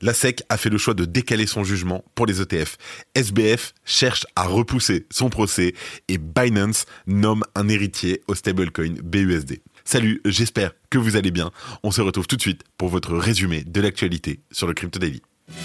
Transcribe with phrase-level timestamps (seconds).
[0.00, 2.76] La SEC a fait le choix de décaler son jugement pour les ETF.
[3.16, 5.74] SBF cherche à repousser son procès
[6.06, 9.60] et Binance nomme un héritier au stablecoin BUSD.
[9.84, 11.50] Salut, j'espère que vous allez bien.
[11.82, 15.20] On se retrouve tout de suite pour votre résumé de l'actualité sur le Crypto Daily.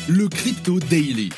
[0.08, 1.30] Le Crypto Daily.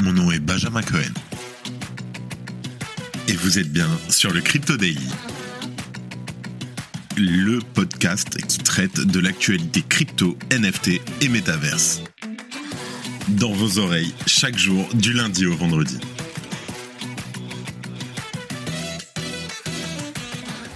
[0.00, 1.14] Mon nom est Benjamin Cohen.
[3.26, 5.08] Et vous êtes bien sur le Crypto Daily
[7.18, 12.02] le podcast qui traite de l'actualité crypto, NFT et métaverse.
[13.28, 15.98] Dans vos oreilles, chaque jour, du lundi au vendredi.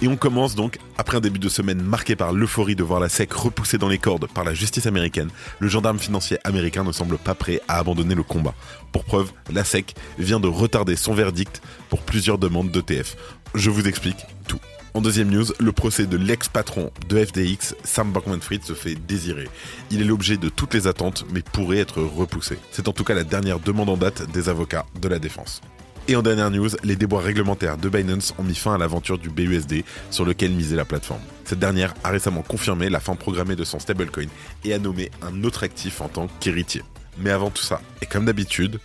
[0.01, 3.07] Et on commence donc, après un début de semaine marqué par l'euphorie de voir la
[3.07, 7.17] SEC repoussée dans les cordes par la justice américaine, le gendarme financier américain ne semble
[7.17, 8.53] pas prêt à abandonner le combat.
[8.91, 13.15] Pour preuve, la SEC vient de retarder son verdict pour plusieurs demandes d'ETF.
[13.55, 14.59] Je vous explique tout.
[14.95, 19.49] En deuxième news, le procès de l'ex-patron de FDX, Sam Bankman-Fried, se fait désirer.
[19.89, 22.59] Il est l'objet de toutes les attentes, mais pourrait être repoussé.
[22.71, 25.61] C'est en tout cas la dernière demande en date des avocats de la défense.
[26.07, 29.31] Et en dernière news, les déboires réglementaires de Binance ont mis fin à l'aventure du
[29.31, 31.21] BUSD sur lequel misait la plateforme.
[31.43, 34.27] Cette dernière a récemment confirmé la fin programmée de son stablecoin
[34.63, 36.83] et a nommé un autre actif en tant qu'héritier.
[37.17, 38.79] Mais avant tout ça, et comme d'habitude,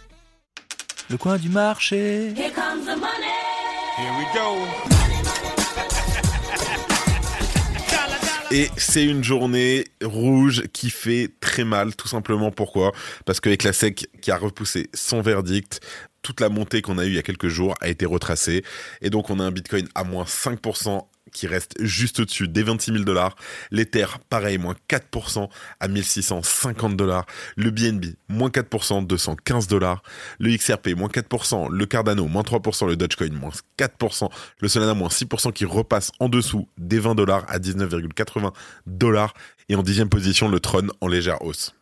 [1.10, 2.32] le coin du marché.
[2.34, 3.28] Here comes the money.
[3.98, 4.97] Here we go.
[8.50, 12.50] Et c'est une journée rouge qui fait très mal, tout simplement.
[12.50, 12.92] Pourquoi?
[13.26, 15.80] Parce la SEC qui a repoussé son verdict,
[16.22, 18.64] toute la montée qu'on a eue il y a quelques jours a été retracée.
[19.02, 22.92] Et donc on a un Bitcoin à moins 5% qui reste juste au-dessus des 26
[22.92, 23.36] 000 dollars.
[23.70, 25.48] L'Ether, pareil, moins 4%
[25.80, 27.26] à 1650 dollars.
[27.56, 30.02] Le BNB, moins 4%, 215 dollars.
[30.38, 31.70] Le XRP, moins 4%.
[31.70, 32.86] Le Cardano, moins 3%.
[32.86, 34.28] Le Dogecoin, moins 4%.
[34.60, 38.52] Le Solana, moins 6% qui repasse en dessous des 20 dollars à 19,80
[38.86, 39.34] dollars.
[39.68, 41.74] Et en dixième position, le Tron en légère hausse.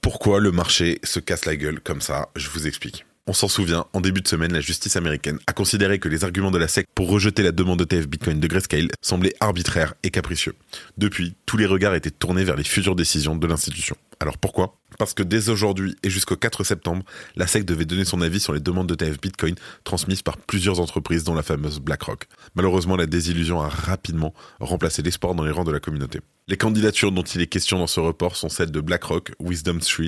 [0.00, 2.28] Pourquoi le marché se casse la gueule comme ça?
[2.36, 3.04] Je vous explique.
[3.28, 6.52] On s'en souvient, en début de semaine, la justice américaine a considéré que les arguments
[6.52, 10.54] de la SEC pour rejeter la demande d'ETF Bitcoin de Grayscale semblaient arbitraires et capricieux.
[10.96, 13.96] Depuis, tous les regards étaient tournés vers les futures décisions de l'institution.
[14.18, 14.78] Alors pourquoi?
[14.98, 17.04] Parce que dès aujourd'hui et jusqu'au 4 septembre,
[17.34, 19.54] la SEC devait donner son avis sur les demandes d'ETF Bitcoin
[19.84, 22.26] transmises par plusieurs entreprises dont la fameuse BlackRock.
[22.54, 26.20] Malheureusement, la désillusion a rapidement remplacé l'espoir dans les rangs de la communauté.
[26.48, 30.06] Les candidatures dont il est question dans ce report sont celles de BlackRock, Wisdom 3,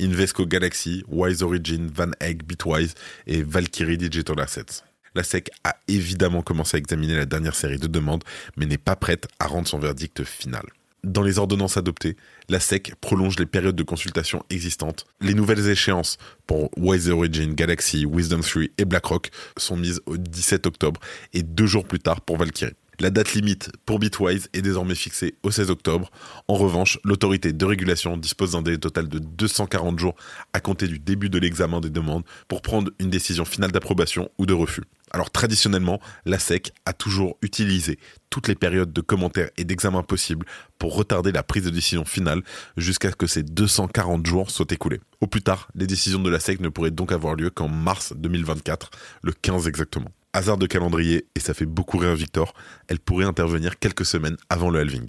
[0.00, 2.94] Invesco Galaxy, Wise Origin, Van Egg, Bitwise
[3.28, 4.82] et Valkyrie Digital Assets.
[5.14, 8.24] La SEC a évidemment commencé à examiner la dernière série de demandes,
[8.56, 10.64] mais n'est pas prête à rendre son verdict final.
[11.04, 12.16] Dans les ordonnances adoptées,
[12.48, 15.04] la SEC prolonge les périodes de consultation existantes.
[15.20, 16.16] Les nouvelles échéances
[16.46, 21.00] pour Wise Origin, Galaxy, Wisdom 3 et BlackRock sont mises au 17 octobre
[21.34, 22.72] et deux jours plus tard pour Valkyrie.
[23.00, 26.10] La date limite pour Bitwise est désormais fixée au 16 octobre.
[26.48, 30.14] En revanche, l'autorité de régulation dispose d'un délai total de 240 jours
[30.52, 34.46] à compter du début de l'examen des demandes pour prendre une décision finale d'approbation ou
[34.46, 34.82] de refus.
[35.10, 37.98] Alors traditionnellement, la SEC a toujours utilisé
[38.30, 40.46] toutes les périodes de commentaires et d'examen possibles
[40.78, 42.42] pour retarder la prise de décision finale
[42.76, 45.00] jusqu'à ce que ces 240 jours soient écoulés.
[45.20, 48.12] Au plus tard, les décisions de la SEC ne pourraient donc avoir lieu qu'en mars
[48.16, 48.90] 2024,
[49.22, 50.10] le 15 exactement.
[50.34, 52.54] Hasard de calendrier, et ça fait beaucoup rire Victor,
[52.88, 55.08] elle pourrait intervenir quelques semaines avant le halving.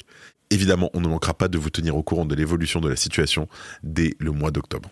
[0.51, 3.49] Évidemment, on ne manquera pas de vous tenir au courant de l'évolution de la situation
[3.81, 4.89] dès le mois d'octobre.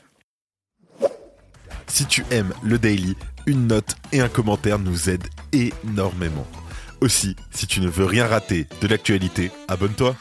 [1.85, 6.47] Si tu aimes le daily, une note et un commentaire nous aident énormément.
[6.99, 10.15] Aussi, si tu ne veux rien rater de l'actualité, abonne-toi.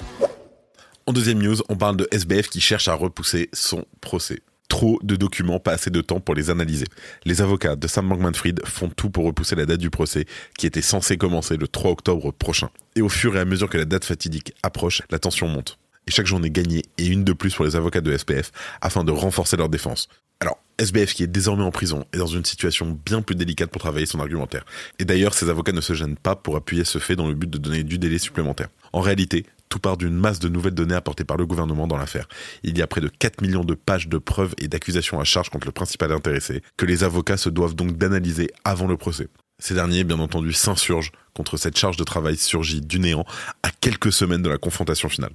[1.06, 4.40] En deuxième news, on parle de SBF qui cherche à repousser son procès.
[4.72, 6.87] Trop de documents, pas assez de temps pour les analyser.
[7.27, 10.25] Les avocats de Sam Bankman-Fried font tout pour repousser la date du procès
[10.56, 12.71] qui était censé commencer le 3 octobre prochain.
[12.97, 15.78] Et au fur et à mesure que la date fatidique approche, la tension monte.
[16.06, 18.50] Et chaque journée gagnée est une de plus pour les avocats de SPF
[18.81, 20.09] afin de renforcer leur défense.
[20.41, 23.81] Alors, SBF qui est désormais en prison est dans une situation bien plus délicate pour
[23.81, 24.65] travailler son argumentaire.
[24.98, 27.48] Et d'ailleurs, ses avocats ne se gênent pas pour appuyer ce fait dans le but
[27.48, 28.69] de donner du délai supplémentaire.
[28.92, 32.28] En réalité, tout part d'une masse de nouvelles données apportées par le gouvernement dans l'affaire.
[32.62, 35.48] Il y a près de 4 millions de pages de preuves et d'accusations à charge
[35.48, 39.28] contre le principal intéressé, que les avocats se doivent donc d'analyser avant le procès.
[39.59, 43.24] Ces derniers, bien entendu, s'insurgent contre cette charge de travail surgie du néant
[43.62, 45.30] à quelques semaines de la confrontation finale.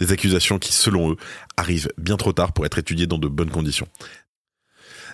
[0.00, 1.16] Des accusations qui, selon eux,
[1.56, 3.86] arrivent bien trop tard pour être étudiées dans de bonnes conditions.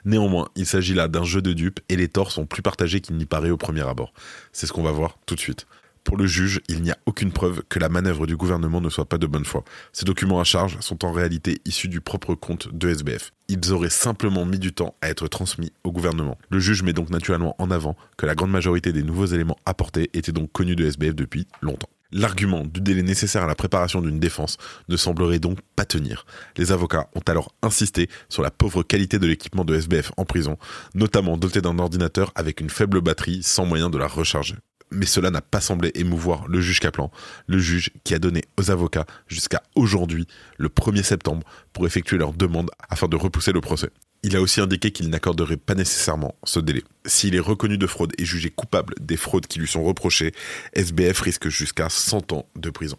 [0.05, 3.17] Néanmoins, il s'agit là d'un jeu de dupes et les torts sont plus partagés qu'il
[3.17, 4.13] n'y paraît au premier abord.
[4.53, 5.67] C'est ce qu'on va voir tout de suite.
[6.05, 9.07] Pour le juge, il n'y a aucune preuve que la manœuvre du gouvernement ne soit
[9.07, 9.65] pas de bonne foi.
[9.95, 13.33] Ces documents à charge sont en réalité issus du propre compte de SBF.
[13.49, 16.37] Ils auraient simplement mis du temps à être transmis au gouvernement.
[16.51, 20.11] Le juge met donc naturellement en avant que la grande majorité des nouveaux éléments apportés
[20.13, 21.89] étaient donc connus de SBF depuis longtemps.
[22.13, 24.57] L'argument du délai nécessaire à la préparation d'une défense
[24.89, 26.27] ne semblerait donc pas tenir.
[26.57, 30.57] Les avocats ont alors insisté sur la pauvre qualité de l'équipement de SBF en prison,
[30.95, 34.57] notamment doté d'un ordinateur avec une faible batterie sans moyen de la recharger.
[34.91, 37.11] Mais cela n'a pas semblé émouvoir le juge Kaplan,
[37.47, 42.33] le juge qui a donné aux avocats jusqu'à aujourd'hui, le 1er septembre, pour effectuer leur
[42.33, 43.91] demande afin de repousser le procès.
[44.27, 46.83] Il a aussi indiqué qu'il n'accorderait pas nécessairement ce délai.
[47.05, 50.33] S'il est reconnu de fraude et jugé coupable des fraudes qui lui sont reprochées,
[50.73, 52.97] SBF risque jusqu'à 100 ans de prison.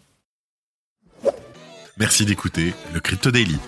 [1.98, 3.58] Merci d'écouter le Crypto Daily.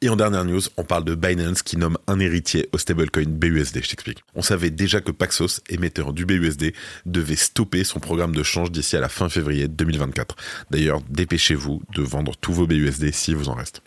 [0.00, 3.82] Et en dernière news, on parle de Binance qui nomme un héritier au stablecoin BUSD,
[3.82, 4.22] je t'explique.
[4.36, 6.72] On savait déjà que Paxos, émetteur du BUSD,
[7.04, 10.36] devait stopper son programme de change d'ici à la fin février 2024.
[10.70, 13.82] D'ailleurs, dépêchez-vous de vendre tous vos BUSD si vous en reste.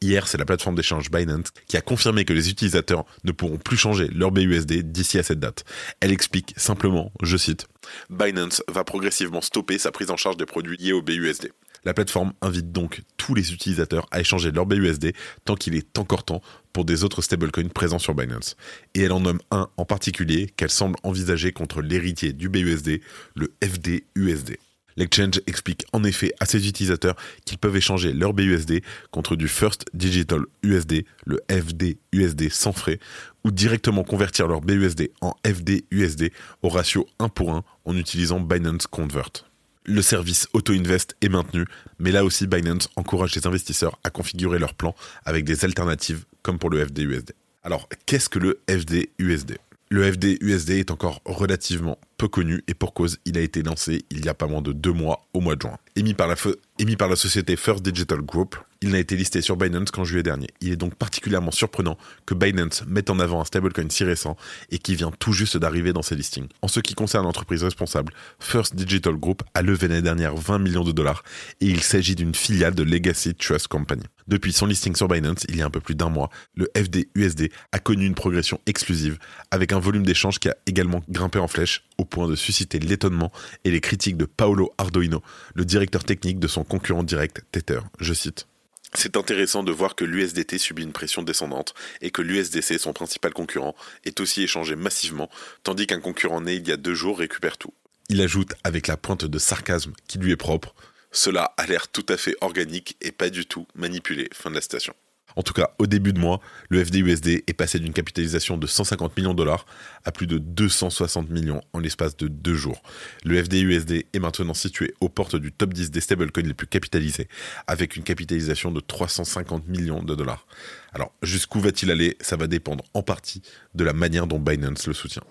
[0.00, 3.76] Hier, c'est la plateforme d'échange Binance qui a confirmé que les utilisateurs ne pourront plus
[3.76, 5.64] changer leur BUSD d'ici à cette date.
[5.98, 7.66] Elle explique simplement, je cite,
[8.10, 11.50] Binance va progressivement stopper sa prise en charge des produits liés au BUSD.
[11.84, 15.12] La plateforme invite donc tous les utilisateurs à échanger leur BUSD
[15.44, 16.42] tant qu'il est encore temps
[16.72, 18.56] pour des autres stablecoins présents sur Binance.
[18.94, 23.00] Et elle en nomme un en particulier qu'elle semble envisager contre l'héritier du BUSD,
[23.34, 24.58] le FDUSD.
[24.98, 27.14] L'exchange explique en effet à ses utilisateurs
[27.44, 28.82] qu'ils peuvent échanger leur BUSD
[29.12, 32.98] contre du First Digital USD, le FDUSD sans frais,
[33.44, 36.32] ou directement convertir leur BUSD en FDUSD
[36.62, 39.47] au ratio 1 pour 1 en utilisant Binance Convert.
[39.90, 41.64] Le service Auto-Invest est maintenu,
[41.98, 44.94] mais là aussi Binance encourage les investisseurs à configurer leur plan
[45.24, 47.32] avec des alternatives comme pour le FDUSD.
[47.62, 49.56] Alors, qu'est-ce que le FDUSD
[49.88, 54.22] Le FDUSD est encore relativement peu connu et pour cause, il a été lancé il
[54.22, 55.78] y a pas moins de deux mois au mois de juin.
[55.96, 56.34] Émis par la,
[56.78, 60.22] émis par la société First Digital Group, il n'a été listé sur Binance qu'en juillet
[60.22, 60.48] dernier.
[60.60, 64.36] Il est donc particulièrement surprenant que Binance mette en avant un stablecoin si récent
[64.70, 66.48] et qui vient tout juste d'arriver dans ses listings.
[66.62, 70.84] En ce qui concerne l'entreprise responsable, First Digital Group a levé l'année dernière 20 millions
[70.84, 71.24] de dollars
[71.60, 74.04] et il s'agit d'une filiale de Legacy Trust Company.
[74.28, 77.50] Depuis son listing sur Binance, il y a un peu plus d'un mois, le FDUSD
[77.72, 79.18] a connu une progression exclusive
[79.50, 83.32] avec un volume d'échange qui a également grimpé en flèche au point de susciter l'étonnement
[83.64, 85.22] et les critiques de Paolo Ardoino,
[85.54, 87.80] le directeur technique de son concurrent direct Tether.
[88.00, 88.46] Je cite.
[88.94, 93.32] C'est intéressant de voir que l'USDT subit une pression descendante et que l'USDC, son principal
[93.32, 95.30] concurrent, est aussi échangé massivement,
[95.62, 97.74] tandis qu'un concurrent né il y a deux jours récupère tout.
[98.08, 100.74] Il ajoute avec la pointe de sarcasme qui lui est propre,
[101.10, 104.28] cela a l'air tout à fait organique et pas du tout manipulé.
[104.32, 104.94] Fin de la citation.
[105.36, 109.16] En tout cas, au début de mois, le FDUSD est passé d'une capitalisation de 150
[109.16, 109.66] millions de dollars
[110.04, 112.82] à plus de 260 millions en l'espace de deux jours.
[113.24, 117.28] Le FDUSD est maintenant situé aux portes du top 10 des stablecoins les plus capitalisés,
[117.66, 120.46] avec une capitalisation de 350 millions de dollars.
[120.92, 122.16] Alors, jusqu'où va-t-il aller?
[122.20, 123.42] Ça va dépendre en partie
[123.74, 125.22] de la manière dont Binance le soutient.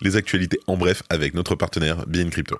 [0.00, 2.58] Les actualités en bref avec notre partenaire Bien Crypto.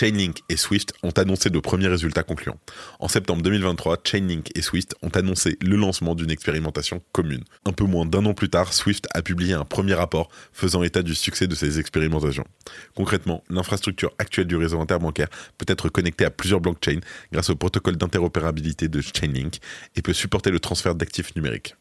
[0.00, 2.58] Chainlink et Swift ont annoncé de premiers résultats concluants.
[3.00, 7.44] En septembre 2023, Chainlink et Swift ont annoncé le lancement d'une expérimentation commune.
[7.66, 11.02] Un peu moins d'un an plus tard, Swift a publié un premier rapport faisant état
[11.02, 12.46] du succès de ces expérimentations.
[12.94, 17.00] Concrètement, l'infrastructure actuelle du réseau interbancaire peut être connectée à plusieurs blockchains
[17.30, 19.58] grâce au protocole d'interopérabilité de Chainlink
[19.96, 21.74] et peut supporter le transfert d'actifs numériques.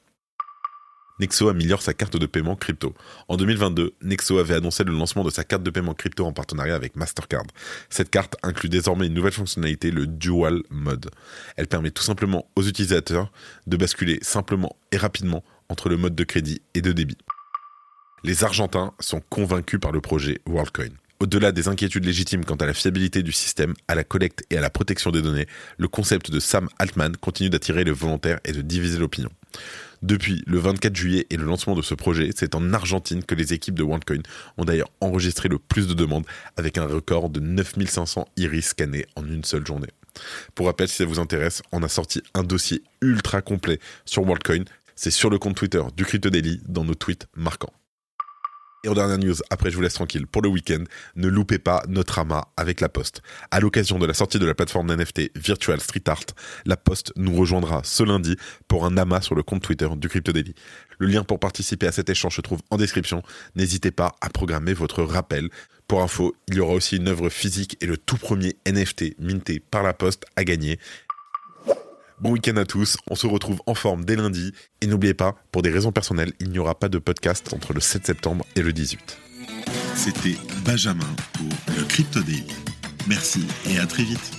[1.19, 2.93] Nexo améliore sa carte de paiement crypto.
[3.27, 6.75] En 2022, Nexo avait annoncé le lancement de sa carte de paiement crypto en partenariat
[6.75, 7.43] avec Mastercard.
[7.89, 11.09] Cette carte inclut désormais une nouvelle fonctionnalité, le Dual Mode.
[11.57, 13.31] Elle permet tout simplement aux utilisateurs
[13.67, 17.17] de basculer simplement et rapidement entre le mode de crédit et de débit.
[18.23, 20.89] Les Argentins sont convaincus par le projet WorldCoin.
[21.21, 24.61] Au-delà des inquiétudes légitimes quant à la fiabilité du système, à la collecte et à
[24.61, 25.47] la protection des données,
[25.77, 29.29] le concept de Sam Altman continue d'attirer les volontaires et de diviser l'opinion.
[30.01, 33.51] Depuis le 24 juillet et le lancement de ce projet, c'est en Argentine que les
[33.51, 34.21] équipes de OneCoin
[34.57, 39.27] ont d'ailleurs enregistré le plus de demandes avec un record de 9500 iris scannés en
[39.27, 39.89] une seule journée.
[40.55, 44.63] Pour rappel, si ça vous intéresse, on a sorti un dossier ultra complet sur WorldCoin.
[44.95, 47.73] C'est sur le compte Twitter du Crypto Daily dans nos tweets marquants.
[48.85, 50.85] Et en dernière news, après je vous laisse tranquille pour le week-end,
[51.17, 53.21] ne loupez pas notre amas avec La Poste.
[53.51, 56.25] À l'occasion de la sortie de la plateforme d'NFT Virtual Street Art,
[56.65, 58.37] La Poste nous rejoindra ce lundi
[58.69, 60.55] pour un amas sur le compte Twitter du Crypto Daily.
[60.97, 63.21] Le lien pour participer à cet échange se trouve en description.
[63.55, 65.49] N'hésitez pas à programmer votre rappel.
[65.89, 69.59] Pour info, il y aura aussi une œuvre physique et le tout premier NFT minté
[69.59, 70.79] par La Poste à gagner.
[72.21, 74.51] Bon week-end à tous, on se retrouve en forme dès lundi.
[74.81, 77.79] Et n'oubliez pas, pour des raisons personnelles, il n'y aura pas de podcast entre le
[77.79, 79.17] 7 septembre et le 18.
[79.95, 80.35] C'était
[80.65, 82.55] Benjamin pour le Crypto Daily.
[83.07, 84.38] Merci et à très vite.